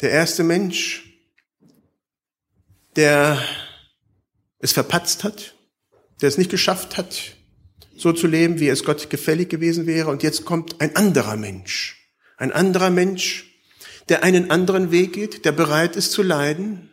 Der 0.00 0.10
erste 0.10 0.42
Mensch, 0.42 1.04
der 2.96 3.40
es 4.58 4.72
verpatzt 4.72 5.22
hat, 5.22 5.54
der 6.20 6.28
es 6.28 6.38
nicht 6.38 6.50
geschafft 6.50 6.96
hat, 6.96 7.36
so 7.96 8.12
zu 8.12 8.26
leben, 8.26 8.58
wie 8.58 8.68
es 8.68 8.84
Gott 8.84 9.10
gefällig 9.10 9.48
gewesen 9.48 9.86
wäre. 9.86 10.10
Und 10.10 10.24
jetzt 10.24 10.44
kommt 10.44 10.80
ein 10.80 10.96
anderer 10.96 11.36
Mensch. 11.36 12.10
Ein 12.36 12.50
anderer 12.50 12.90
Mensch, 12.90 13.51
der 14.08 14.24
einen 14.24 14.50
anderen 14.50 14.90
Weg 14.90 15.12
geht, 15.12 15.44
der 15.44 15.52
bereit 15.52 15.96
ist 15.96 16.12
zu 16.12 16.22
leiden, 16.22 16.90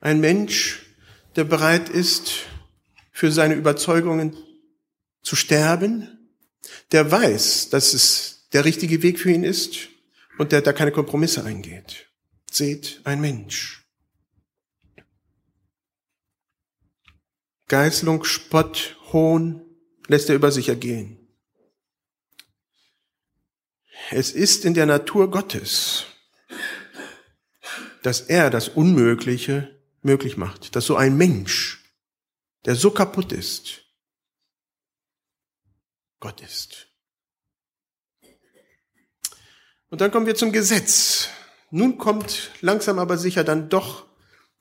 ein 0.00 0.20
Mensch, 0.20 0.86
der 1.36 1.44
bereit 1.44 1.88
ist, 1.88 2.46
für 3.12 3.32
seine 3.32 3.54
Überzeugungen 3.54 4.36
zu 5.22 5.34
sterben, 5.34 6.30
der 6.92 7.10
weiß, 7.10 7.68
dass 7.70 7.92
es 7.92 8.48
der 8.52 8.64
richtige 8.64 9.02
Weg 9.02 9.18
für 9.18 9.30
ihn 9.30 9.42
ist 9.44 9.88
und 10.38 10.52
der 10.52 10.62
da 10.62 10.72
keine 10.72 10.92
Kompromisse 10.92 11.44
eingeht. 11.44 12.08
Seht 12.50 13.00
ein 13.04 13.20
Mensch. 13.20 13.84
Geißlung, 17.66 18.24
Spott, 18.24 18.96
Hohn 19.12 19.62
lässt 20.06 20.28
er 20.30 20.36
über 20.36 20.50
sich 20.50 20.68
ergehen. 20.68 21.17
Es 24.10 24.32
ist 24.32 24.64
in 24.64 24.74
der 24.74 24.86
Natur 24.86 25.30
Gottes, 25.30 26.06
dass 28.02 28.22
er 28.22 28.50
das 28.50 28.68
Unmögliche 28.68 29.78
möglich 30.02 30.36
macht, 30.36 30.76
dass 30.76 30.86
so 30.86 30.96
ein 30.96 31.16
Mensch, 31.16 31.84
der 32.64 32.74
so 32.74 32.90
kaputt 32.90 33.32
ist, 33.32 33.82
Gott 36.20 36.40
ist. 36.40 36.86
Und 39.90 40.00
dann 40.00 40.10
kommen 40.10 40.26
wir 40.26 40.34
zum 40.34 40.52
Gesetz. 40.52 41.28
Nun 41.70 41.98
kommt 41.98 42.50
langsam 42.60 42.98
aber 42.98 43.18
sicher 43.18 43.44
dann 43.44 43.68
doch 43.68 44.06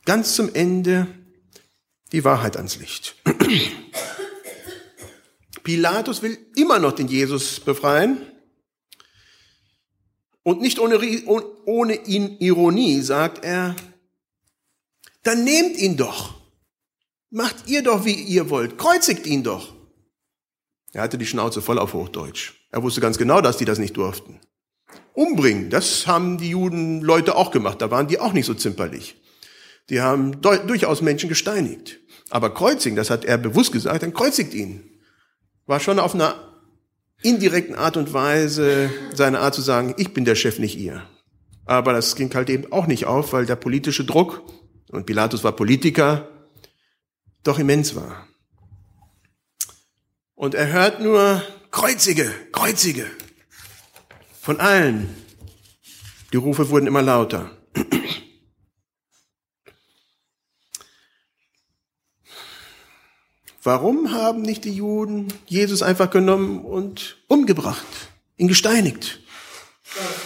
ganz 0.05 0.35
zum 0.35 0.53
Ende 0.53 1.07
die 2.11 2.23
Wahrheit 2.23 2.57
ans 2.57 2.77
Licht. 2.77 3.15
Pilatus 5.63 6.21
will 6.21 6.37
immer 6.55 6.79
noch 6.79 6.93
den 6.93 7.07
Jesus 7.07 7.59
befreien. 7.59 8.21
Und 10.47 10.61
nicht 10.61 10.79
ohne, 10.79 10.97
ohne 11.65 12.05
ihn 12.05 12.37
Ironie 12.39 13.01
sagt 13.01 13.43
er, 13.43 13.75
dann 15.23 15.43
nehmt 15.43 15.77
ihn 15.77 15.97
doch. 15.97 16.35
Macht 17.29 17.67
ihr 17.67 17.83
doch, 17.83 18.05
wie 18.05 18.13
ihr 18.13 18.49
wollt. 18.49 18.77
Kreuzigt 18.77 19.27
ihn 19.27 19.43
doch. 19.43 19.75
Er 20.93 21.01
hatte 21.01 21.17
die 21.17 21.25
Schnauze 21.25 21.61
voll 21.61 21.77
auf 21.77 21.93
Hochdeutsch. 21.93 22.53
Er 22.71 22.81
wusste 22.81 23.01
ganz 23.01 23.17
genau, 23.17 23.41
dass 23.41 23.57
die 23.57 23.65
das 23.65 23.77
nicht 23.77 23.97
durften. 23.97 24.39
Umbringen, 25.11 25.69
das 25.69 26.07
haben 26.07 26.37
die 26.37 26.51
Juden 26.51 27.01
Leute 27.01 27.35
auch 27.35 27.51
gemacht. 27.51 27.81
Da 27.81 27.91
waren 27.91 28.07
die 28.07 28.21
auch 28.21 28.31
nicht 28.31 28.45
so 28.45 28.53
zimperlich. 28.53 29.17
Die 29.89 29.99
haben 29.99 30.39
durchaus 30.39 31.01
Menschen 31.01 31.27
gesteinigt. 31.27 31.99
Aber 32.29 32.53
kreuzigen, 32.53 32.95
das 32.95 33.09
hat 33.09 33.25
er 33.25 33.37
bewusst 33.37 33.73
gesagt, 33.73 34.01
dann 34.01 34.13
kreuzigt 34.13 34.53
ihn. 34.53 34.97
War 35.65 35.81
schon 35.81 35.99
auf 35.99 36.15
einer 36.15 36.46
indirekten 37.21 37.75
Art 37.75 37.97
und 37.97 38.13
Weise 38.13 38.89
seine 39.13 39.39
Art 39.39 39.55
zu 39.55 39.61
sagen, 39.61 39.95
ich 39.97 40.13
bin 40.13 40.25
der 40.25 40.35
Chef, 40.35 40.59
nicht 40.59 40.77
ihr. 40.77 41.03
Aber 41.65 41.93
das 41.93 42.15
ging 42.15 42.33
halt 42.33 42.49
eben 42.49 42.71
auch 42.71 42.87
nicht 42.87 43.05
auf, 43.05 43.33
weil 43.33 43.45
der 43.45 43.55
politische 43.55 44.05
Druck 44.05 44.43
und 44.89 45.05
Pilatus 45.05 45.43
war 45.43 45.51
Politiker, 45.51 46.29
doch 47.43 47.59
immens 47.59 47.95
war. 47.95 48.27
Und 50.35 50.53
er 50.53 50.71
hört 50.71 51.01
nur 51.01 51.41
Kreuzige, 51.71 52.31
Kreuzige. 52.51 53.05
Von 54.39 54.59
allen. 54.59 55.09
Die 56.31 56.37
Rufe 56.37 56.69
wurden 56.69 56.87
immer 56.87 57.01
lauter. 57.01 57.56
Warum 63.67 64.13
haben 64.13 64.43
nicht 64.43 64.63
die 64.63 64.71
Juden 64.71 65.27
Jesus 65.45 65.81
einfach 65.81 66.09
genommen 66.09 66.63
und 66.63 67.17
umgebracht, 67.27 67.85
ihn 68.37 68.47
gesteinigt, 68.47 69.19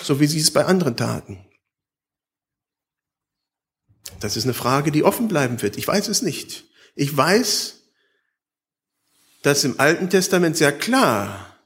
so 0.04 0.19
wie 0.19 0.27
sie 0.27 0.39
es 0.39 0.51
bei 0.51 0.65
anderen 0.65 0.95
taten? 0.95 1.43
Das 4.19 4.38
ist 4.38 4.43
eine 4.43 4.54
Frage, 4.54 4.91
die 4.91 5.04
offen 5.04 5.27
bleiben 5.27 5.60
wird. 5.63 5.75
Ich 5.75 5.88
weiß 5.88 6.08
es 6.10 6.21
nicht. 6.21 6.65
Ich 6.93 7.17
weiß, 7.17 7.80
dass 9.41 9.63
im 9.63 9.80
Alten 9.80 10.12
Testament 10.12 10.56
sehr 10.56 10.71
klar, 10.71 11.58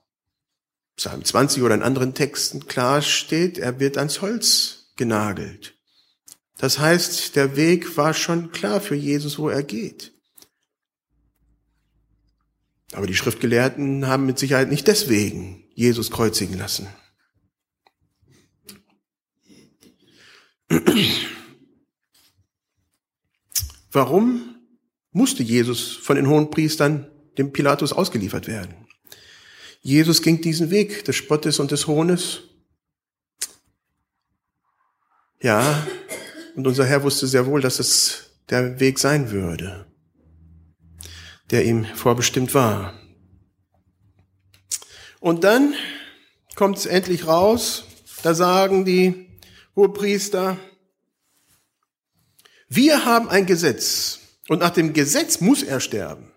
Psalm 0.96 1.26
20 1.26 1.62
oder 1.62 1.76
in 1.76 1.84
anderen 1.84 2.14
Texten 2.14 2.68
klar 2.68 3.02
steht, 3.02 3.58
er 3.58 3.82
wird 3.82 3.98
ans 3.98 4.22
Holz 4.22 4.94
genagelt. 4.96 5.76
Das 6.58 6.80
heißt, 6.80 7.36
der 7.36 7.58
Weg 7.58 7.98
war 7.98 8.14
schon 8.14 8.54
klar 8.54 8.80
für 8.80 8.96
Jesus, 8.96 9.38
wo 9.38 9.50
er 9.50 9.62
geht. 9.62 10.15
Aber 12.94 13.08
die 13.08 13.16
Schriftgelehrten 13.16 14.08
haben 14.08 14.26
mit 14.26 14.40
Sicherheit 14.40 14.70
nicht 14.70 14.88
deswegen 14.88 15.68
Jesus 15.74 16.12
kreuzigen 16.12 16.58
lassen. 16.58 16.88
Warum 23.92 24.56
musste 25.12 25.44
Jesus 25.44 25.96
von 25.96 26.18
den 26.18 26.28
hohen 26.28 26.50
Priestern 26.52 27.10
dem 27.38 27.54
Pilatus 27.54 27.94
ausgeliefert 27.94 28.48
werden? 28.48 28.76
Jesus 29.82 30.22
ging 30.22 30.42
diesen 30.42 30.72
Weg 30.72 31.06
des 31.06 31.16
Spottes 31.16 31.60
und 31.60 31.72
des 31.72 31.88
Hohnes. 31.88 32.42
Ja, 35.42 35.88
und 36.56 36.66
unser 36.66 36.86
Herr 36.86 37.04
wusste 37.04 37.28
sehr 37.28 37.46
wohl, 37.46 37.62
dass 37.62 37.80
es 37.80 38.32
der 38.50 38.80
Weg 38.80 39.00
sein 39.00 39.32
würde, 39.32 39.86
der 41.52 41.66
ihm 41.66 41.86
vorbestimmt 41.86 42.54
war. 42.54 42.94
Und 45.20 45.44
dann 45.44 45.74
kommt 46.56 46.78
es 46.78 46.86
endlich 46.86 47.28
raus, 47.28 47.86
da 48.24 48.34
sagen 48.34 48.86
die 48.86 49.30
Hohepriester, 49.76 50.58
wir 52.68 53.06
haben 53.06 53.30
ein 53.30 53.46
Gesetz 53.46 54.20
und 54.48 54.60
nach 54.60 54.72
dem 54.72 54.94
Gesetz 54.94 55.42
muss 55.42 55.64
er 55.64 55.80
sterben, 55.80 56.32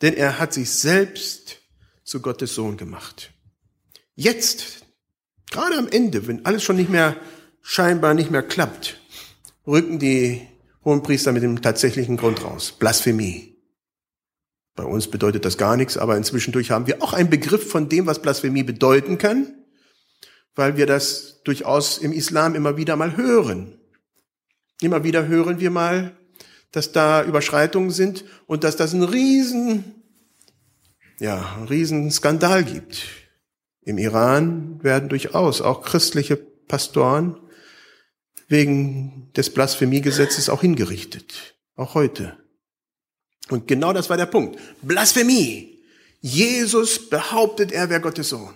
denn 0.00 0.14
er 0.14 0.38
hat 0.38 0.52
sich 0.52 0.70
selbst 0.70 1.58
zu 2.04 2.20
Gottes 2.20 2.54
Sohn 2.54 2.76
gemacht. 2.76 3.32
Jetzt, 4.14 4.84
gerade 5.50 5.76
am 5.76 5.88
Ende, 5.88 6.26
wenn 6.26 6.44
alles 6.44 6.62
schon 6.62 6.76
nicht 6.76 6.90
mehr 6.90 7.16
scheinbar 7.62 8.14
nicht 8.14 8.30
mehr 8.30 8.42
klappt, 8.42 9.00
rücken 9.66 9.98
die 9.98 10.46
hohen 10.84 11.02
Priester 11.02 11.32
mit 11.32 11.42
dem 11.42 11.62
tatsächlichen 11.62 12.16
Grund 12.16 12.42
raus. 12.44 12.72
Blasphemie. 12.78 13.51
Bei 14.74 14.84
uns 14.84 15.08
bedeutet 15.08 15.44
das 15.44 15.58
gar 15.58 15.76
nichts, 15.76 15.98
aber 15.98 16.16
inzwischen 16.16 16.52
durch 16.52 16.70
haben 16.70 16.86
wir 16.86 17.02
auch 17.02 17.12
einen 17.12 17.28
Begriff 17.28 17.70
von 17.70 17.88
dem, 17.88 18.06
was 18.06 18.22
Blasphemie 18.22 18.62
bedeuten 18.62 19.18
kann, 19.18 19.54
weil 20.54 20.76
wir 20.76 20.86
das 20.86 21.42
durchaus 21.44 21.98
im 21.98 22.12
Islam 22.12 22.54
immer 22.54 22.76
wieder 22.76 22.96
mal 22.96 23.16
hören. 23.16 23.78
Immer 24.80 25.04
wieder 25.04 25.26
hören 25.26 25.60
wir 25.60 25.70
mal, 25.70 26.16
dass 26.72 26.92
da 26.92 27.22
Überschreitungen 27.22 27.90
sind 27.90 28.24
und 28.46 28.64
dass 28.64 28.76
das 28.76 28.94
ein 28.94 29.02
riesen, 29.02 30.02
ja, 31.20 31.56
ein 31.58 31.68
riesen 31.68 32.10
Skandal 32.10 32.64
gibt. 32.64 33.04
Im 33.82 33.98
Iran 33.98 34.82
werden 34.82 35.08
durchaus 35.08 35.60
auch 35.60 35.82
christliche 35.82 36.36
Pastoren 36.36 37.38
wegen 38.48 39.30
des 39.36 39.52
Blasphemiegesetzes 39.52 40.48
auch 40.48 40.62
hingerichtet. 40.62 41.56
Auch 41.74 41.94
heute. 41.94 42.41
Und 43.52 43.68
genau 43.68 43.92
das 43.92 44.08
war 44.10 44.16
der 44.16 44.26
Punkt. 44.26 44.58
Blasphemie. 44.82 45.82
Jesus 46.20 47.08
behauptet, 47.10 47.72
er 47.72 47.90
wäre 47.90 48.00
Gottes 48.00 48.28
Sohn. 48.28 48.54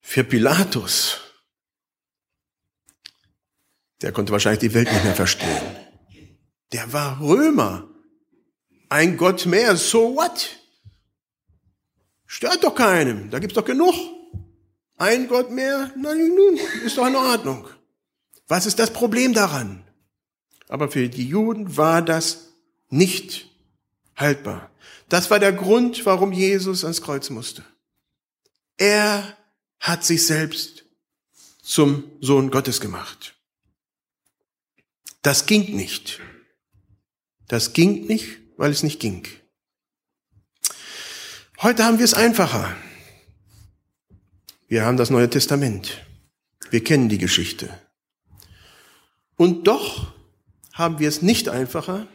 Für 0.00 0.24
Pilatus 0.24 1.20
der 4.02 4.12
konnte 4.12 4.32
wahrscheinlich 4.32 4.60
die 4.60 4.74
Welt 4.74 4.90
nicht 4.92 5.04
mehr 5.04 5.14
verstehen. 5.14 5.76
Der 6.72 6.92
war 6.92 7.20
Römer. 7.20 7.88
Ein 8.88 9.16
Gott 9.16 9.46
mehr, 9.46 9.76
so 9.76 10.16
what? 10.16 10.56
Stört 12.26 12.62
doch 12.62 12.74
keinem, 12.74 13.30
da 13.30 13.38
gibt's 13.38 13.54
doch 13.54 13.64
genug. 13.64 13.94
Ein 14.96 15.28
Gott 15.28 15.50
mehr, 15.50 15.92
na 15.96 16.14
nun, 16.14 16.58
ist 16.84 16.96
doch 16.96 17.06
in 17.06 17.16
Ordnung. 17.16 17.68
Was 18.46 18.66
ist 18.66 18.78
das 18.78 18.92
Problem 18.92 19.32
daran? 19.32 19.84
Aber 20.68 20.90
für 20.90 21.08
die 21.08 21.26
Juden 21.26 21.76
war 21.76 22.02
das 22.02 22.52
nicht 22.90 23.50
haltbar. 24.16 24.70
Das 25.08 25.30
war 25.30 25.38
der 25.38 25.52
Grund, 25.52 26.04
warum 26.04 26.32
Jesus 26.32 26.84
ans 26.84 27.02
Kreuz 27.02 27.30
musste. 27.30 27.64
Er 28.76 29.36
hat 29.80 30.04
sich 30.04 30.26
selbst 30.26 30.84
zum 31.62 32.04
Sohn 32.20 32.50
Gottes 32.50 32.80
gemacht. 32.80 33.34
Das 35.22 35.46
ging 35.46 35.74
nicht. 35.74 36.20
Das 37.48 37.72
ging 37.72 38.06
nicht, 38.06 38.38
weil 38.56 38.70
es 38.70 38.82
nicht 38.82 39.00
ging. 39.00 39.26
Heute 41.60 41.84
haben 41.84 41.98
wir 41.98 42.04
es 42.04 42.14
einfacher. 42.14 42.76
Wir 44.68 44.84
haben 44.84 44.96
das 44.96 45.10
Neue 45.10 45.30
Testament. 45.30 46.04
Wir 46.70 46.84
kennen 46.84 47.08
die 47.08 47.18
Geschichte. 47.18 47.70
Und 49.36 49.66
doch 49.66 50.12
haben 50.78 51.00
wir 51.00 51.08
es 51.08 51.22
nicht 51.22 51.48
einfacher, 51.48 52.06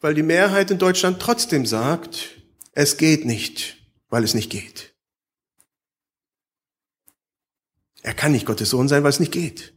weil 0.00 0.14
die 0.14 0.22
Mehrheit 0.22 0.70
in 0.70 0.78
Deutschland 0.78 1.20
trotzdem 1.20 1.66
sagt, 1.66 2.30
es 2.72 2.96
geht 2.96 3.26
nicht, 3.26 3.76
weil 4.08 4.24
es 4.24 4.32
nicht 4.34 4.50
geht. 4.50 4.94
Er 8.02 8.14
kann 8.14 8.32
nicht 8.32 8.46
Gottes 8.46 8.70
Sohn 8.70 8.88
sein, 8.88 9.02
weil 9.02 9.10
es 9.10 9.20
nicht 9.20 9.32
geht. 9.32 9.74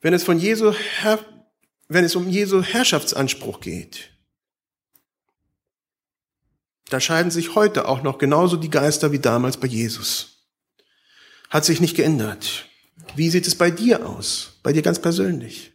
Wenn 0.00 0.14
es, 0.14 0.24
von 0.24 0.38
Jesu, 0.38 0.72
wenn 1.88 2.04
es 2.04 2.16
um 2.16 2.28
Jesu 2.28 2.62
Herrschaftsanspruch 2.62 3.60
geht, 3.60 4.10
da 6.88 7.00
scheiden 7.00 7.30
sich 7.30 7.54
heute 7.54 7.86
auch 7.86 8.02
noch 8.02 8.16
genauso 8.16 8.56
die 8.56 8.70
Geister 8.70 9.12
wie 9.12 9.18
damals 9.18 9.58
bei 9.58 9.66
Jesus. 9.66 10.48
Hat 11.50 11.66
sich 11.66 11.80
nicht 11.80 11.96
geändert. 11.96 12.67
Wie 13.16 13.30
sieht 13.30 13.46
es 13.46 13.54
bei 13.54 13.70
dir 13.70 14.06
aus? 14.06 14.58
Bei 14.62 14.72
dir 14.72 14.82
ganz 14.82 15.00
persönlich? 15.00 15.72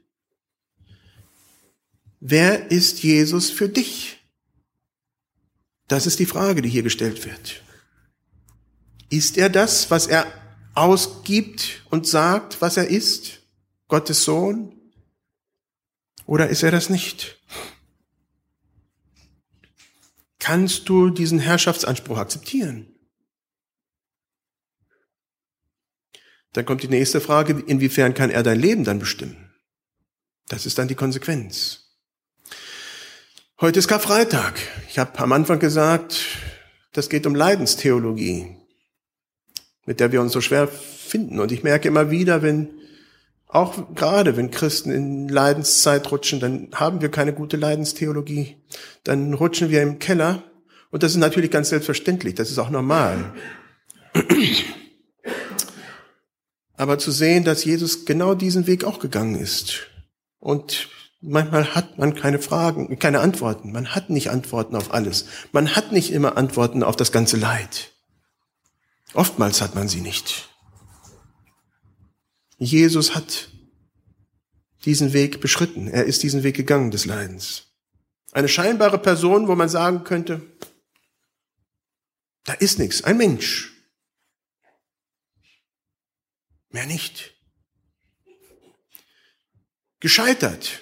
Wer 2.19 2.72
ist 2.72 3.04
Jesus 3.04 3.50
für 3.50 3.67
dich? 3.67 4.17
Das 5.88 6.08
ist 6.08 6.19
die 6.19 6.26
Frage, 6.26 6.62
die 6.62 6.69
hier 6.69 6.84
gestellt 6.84 7.26
wird. 7.26 7.62
Ist 9.10 9.38
er 9.38 9.50
das, 9.50 9.91
was 9.91 10.08
er 10.08 10.26
ausgibt 10.74 11.84
und 11.89 12.08
sagt, 12.08 12.62
was 12.62 12.78
er 12.78 12.88
ist? 12.88 13.41
Gottes 13.88 14.24
Sohn? 14.24 14.74
Oder 16.26 16.50
ist 16.50 16.63
er 16.63 16.72
das 16.72 16.89
nicht? 16.89 17.39
Kannst 20.39 20.89
du 20.89 21.10
diesen 21.10 21.39
Herrschaftsanspruch 21.39 22.17
akzeptieren? 22.17 22.92
Dann 26.53 26.65
kommt 26.65 26.83
die 26.83 26.87
nächste 26.87 27.19
Frage, 27.19 27.61
inwiefern 27.65 28.13
kann 28.13 28.29
er 28.29 28.43
dein 28.43 28.59
Leben 28.59 28.83
dann 28.83 28.99
bestimmen? 28.99 29.51
Das 30.47 30.65
ist 30.65 30.77
dann 30.77 30.87
die 30.87 30.95
Konsequenz. 30.95 31.83
Heute 33.59 33.79
ist 33.79 33.87
Karfreitag. 33.87 34.59
Ich 34.89 34.99
habe 34.99 35.17
am 35.19 35.31
Anfang 35.31 35.59
gesagt, 35.59 36.21
das 36.91 37.09
geht 37.09 37.25
um 37.25 37.33
Leidenstheologie, 37.33 38.55
mit 39.85 39.99
der 39.99 40.11
wir 40.11 40.21
uns 40.21 40.31
so 40.31 40.41
schwer 40.41 40.67
finden. 40.67 41.39
Und 41.39 41.51
ich 41.51 41.63
merke 41.63 41.87
immer 41.87 42.11
wieder, 42.11 42.43
wenn, 42.43 42.69
auch 43.47 43.95
gerade 43.95 44.37
wenn 44.37 44.51
Christen 44.51 44.91
in 44.91 45.29
Leidenszeit 45.29 46.11
rutschen, 46.11 46.39
dann 46.39 46.69
haben 46.73 47.01
wir 47.01 47.09
keine 47.09 47.33
gute 47.33 47.57
Leidenstheologie. 47.57 48.57
Dann 49.03 49.33
rutschen 49.33 49.69
wir 49.69 49.81
im 49.81 49.97
Keller. 49.97 50.43
Und 50.91 51.01
das 51.01 51.11
ist 51.11 51.17
natürlich 51.17 51.49
ganz 51.49 51.69
selbstverständlich. 51.69 52.35
Das 52.35 52.51
ist 52.51 52.59
auch 52.59 52.69
normal. 52.69 53.33
Aber 56.84 57.00
zu 57.00 57.12
sehen, 57.12 57.46
dass 57.46 57.63
Jesus 57.63 58.04
genau 58.04 58.36
diesen 58.36 58.67
Weg 58.67 58.84
auch 58.84 59.00
gegangen 59.00 59.36
ist. 59.36 59.88
Und 60.39 60.89
manchmal 61.22 61.74
hat 61.76 61.98
man 61.98 62.13
keine 62.13 62.39
Fragen, 62.39 63.00
keine 63.00 63.22
Antworten. 63.22 63.72
Man 63.72 63.96
hat 63.96 64.10
nicht 64.10 64.32
Antworten 64.32 64.76
auf 64.76 64.93
alles. 64.93 65.28
Man 65.54 65.78
hat 65.78 65.93
nicht 65.93 66.12
immer 66.12 66.36
Antworten 66.36 66.84
auf 66.84 66.98
das 66.98 67.13
ganze 67.13 67.38
Leid. 67.38 67.93
Oftmals 69.13 69.62
hat 69.62 69.76
man 69.76 69.88
sie 69.88 70.02
nicht. 70.02 70.50
Jesus 72.58 73.15
hat 73.15 73.48
diesen 74.84 75.13
Weg 75.13 75.39
beschritten. 75.39 75.88
Er 75.88 76.04
ist 76.04 76.22
diesen 76.22 76.43
Weg 76.43 76.58
gegangen 76.58 76.91
des 76.91 77.06
Leidens. 77.06 77.67
Eine 78.34 78.50
scheinbare 78.50 78.98
Person, 78.98 79.48
wo 79.48 79.56
man 79.56 79.69
sagen 79.69 80.04
könnte, 80.04 80.41
da 82.43 82.52
ist 82.52 82.78
nichts, 82.78 83.06
ein 83.06 83.15
Mensch. 83.15 83.72
Mehr 86.73 86.88
nicht. 86.88 87.36
Gescheitert, 89.99 90.81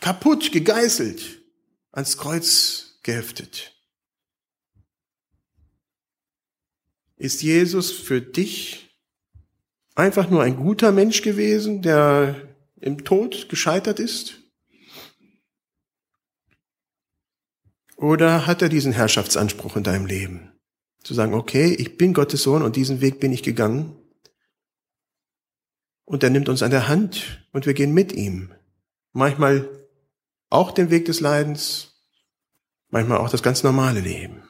kaputt, 0.00 0.52
gegeißelt, 0.52 1.42
ans 1.90 2.18
Kreuz 2.18 3.00
geheftet. 3.02 3.72
Ist 7.16 7.42
Jesus 7.42 7.92
für 7.92 8.20
dich 8.20 8.94
einfach 9.94 10.28
nur 10.28 10.42
ein 10.42 10.56
guter 10.56 10.92
Mensch 10.92 11.22
gewesen, 11.22 11.80
der 11.80 12.54
im 12.80 13.04
Tod 13.04 13.48
gescheitert 13.48 13.98
ist? 13.98 14.38
Oder 17.96 18.46
hat 18.46 18.60
er 18.60 18.68
diesen 18.68 18.92
Herrschaftsanspruch 18.92 19.76
in 19.76 19.82
deinem 19.82 20.04
Leben? 20.04 20.52
Zu 21.02 21.14
sagen, 21.14 21.32
okay, 21.32 21.72
ich 21.72 21.96
bin 21.96 22.12
Gottes 22.12 22.42
Sohn 22.42 22.62
und 22.62 22.76
diesen 22.76 23.00
Weg 23.00 23.18
bin 23.18 23.32
ich 23.32 23.42
gegangen. 23.42 24.03
Und 26.04 26.22
er 26.22 26.30
nimmt 26.30 26.48
uns 26.48 26.62
an 26.62 26.70
der 26.70 26.88
Hand 26.88 27.46
und 27.52 27.66
wir 27.66 27.74
gehen 27.74 27.92
mit 27.92 28.12
ihm. 28.12 28.52
Manchmal 29.12 29.68
auch 30.50 30.70
den 30.70 30.90
Weg 30.90 31.06
des 31.06 31.20
Leidens, 31.20 31.94
manchmal 32.90 33.18
auch 33.18 33.30
das 33.30 33.42
ganz 33.42 33.62
normale 33.62 34.00
Leben. 34.00 34.42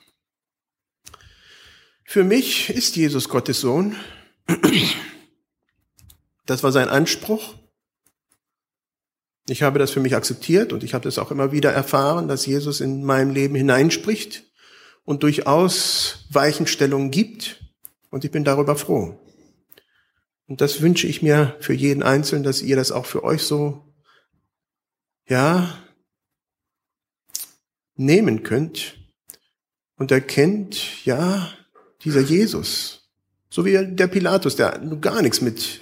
Für 2.05 2.25
mich 2.25 2.71
ist 2.71 2.97
Jesus 2.97 3.29
Gottes 3.29 3.61
Sohn. 3.61 3.97
Das 6.47 6.63
war 6.63 6.73
sein 6.73 6.89
Anspruch. 6.89 7.55
Ich 9.49 9.63
habe 9.63 9.79
das 9.79 9.91
für 9.91 10.01
mich 10.01 10.15
akzeptiert 10.15 10.73
und 10.73 10.83
ich 10.83 10.95
habe 10.95 11.05
das 11.05 11.19
auch 11.19 11.31
immer 11.31 11.53
wieder 11.53 11.73
erfahren, 11.73 12.29
dass 12.29 12.47
Jesus 12.47 12.81
in 12.81 13.05
meinem 13.05 13.31
Leben 13.31 13.55
hineinspricht 13.55 14.45
und 15.05 15.23
durchaus 15.23 16.27
Weichenstellungen 16.31 17.11
gibt. 17.11 17.63
Und 18.11 18.25
ich 18.25 18.31
bin 18.31 18.45
darüber 18.45 18.77
froh. 18.77 19.19
Und 20.47 20.61
das 20.61 20.81
wünsche 20.81 21.07
ich 21.07 21.23
mir 21.23 21.57
für 21.61 21.73
jeden 21.73 22.03
Einzelnen, 22.03 22.45
dass 22.45 22.63
ihr 22.63 22.77
das 22.77 22.93
auch 22.93 23.07
für 23.07 23.25
euch 23.25 23.43
so, 23.43 23.95
ja, 25.27 25.83
nehmen 27.97 28.43
könnt 28.43 28.99
und 29.97 30.11
erkennt, 30.11 31.05
ja, 31.05 31.51
dieser 32.03 32.21
Jesus, 32.21 33.09
so 33.49 33.65
wie 33.65 33.87
der 33.87 34.09
Pilatus, 34.09 34.57
der 34.57 34.79
gar 35.01 35.23
nichts 35.23 35.41
mit, 35.41 35.81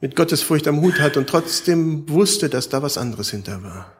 mit 0.00 0.16
Gottes 0.16 0.42
Furcht 0.42 0.66
am 0.66 0.80
Hut 0.80 0.98
hat 0.98 1.16
und 1.16 1.28
trotzdem 1.28 2.08
wusste, 2.08 2.48
dass 2.48 2.68
da 2.68 2.82
was 2.82 2.98
anderes 2.98 3.30
hinter 3.30 3.62
war. 3.62 3.96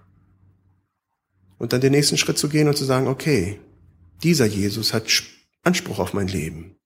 Und 1.59 1.73
dann 1.73 1.83
den 1.83 1.93
nächsten 1.93 2.17
Schritt 2.17 2.39
zu 2.39 2.49
gehen 2.49 2.69
und 2.69 2.77
zu 2.77 2.85
sagen, 2.85 3.07
okay, 3.07 3.61
dieser 4.23 4.47
Jesus 4.47 4.95
hat 4.95 5.05
Anspruch 5.63 5.99
auf 5.99 6.15
mein 6.15 6.29
Leben. 6.29 6.80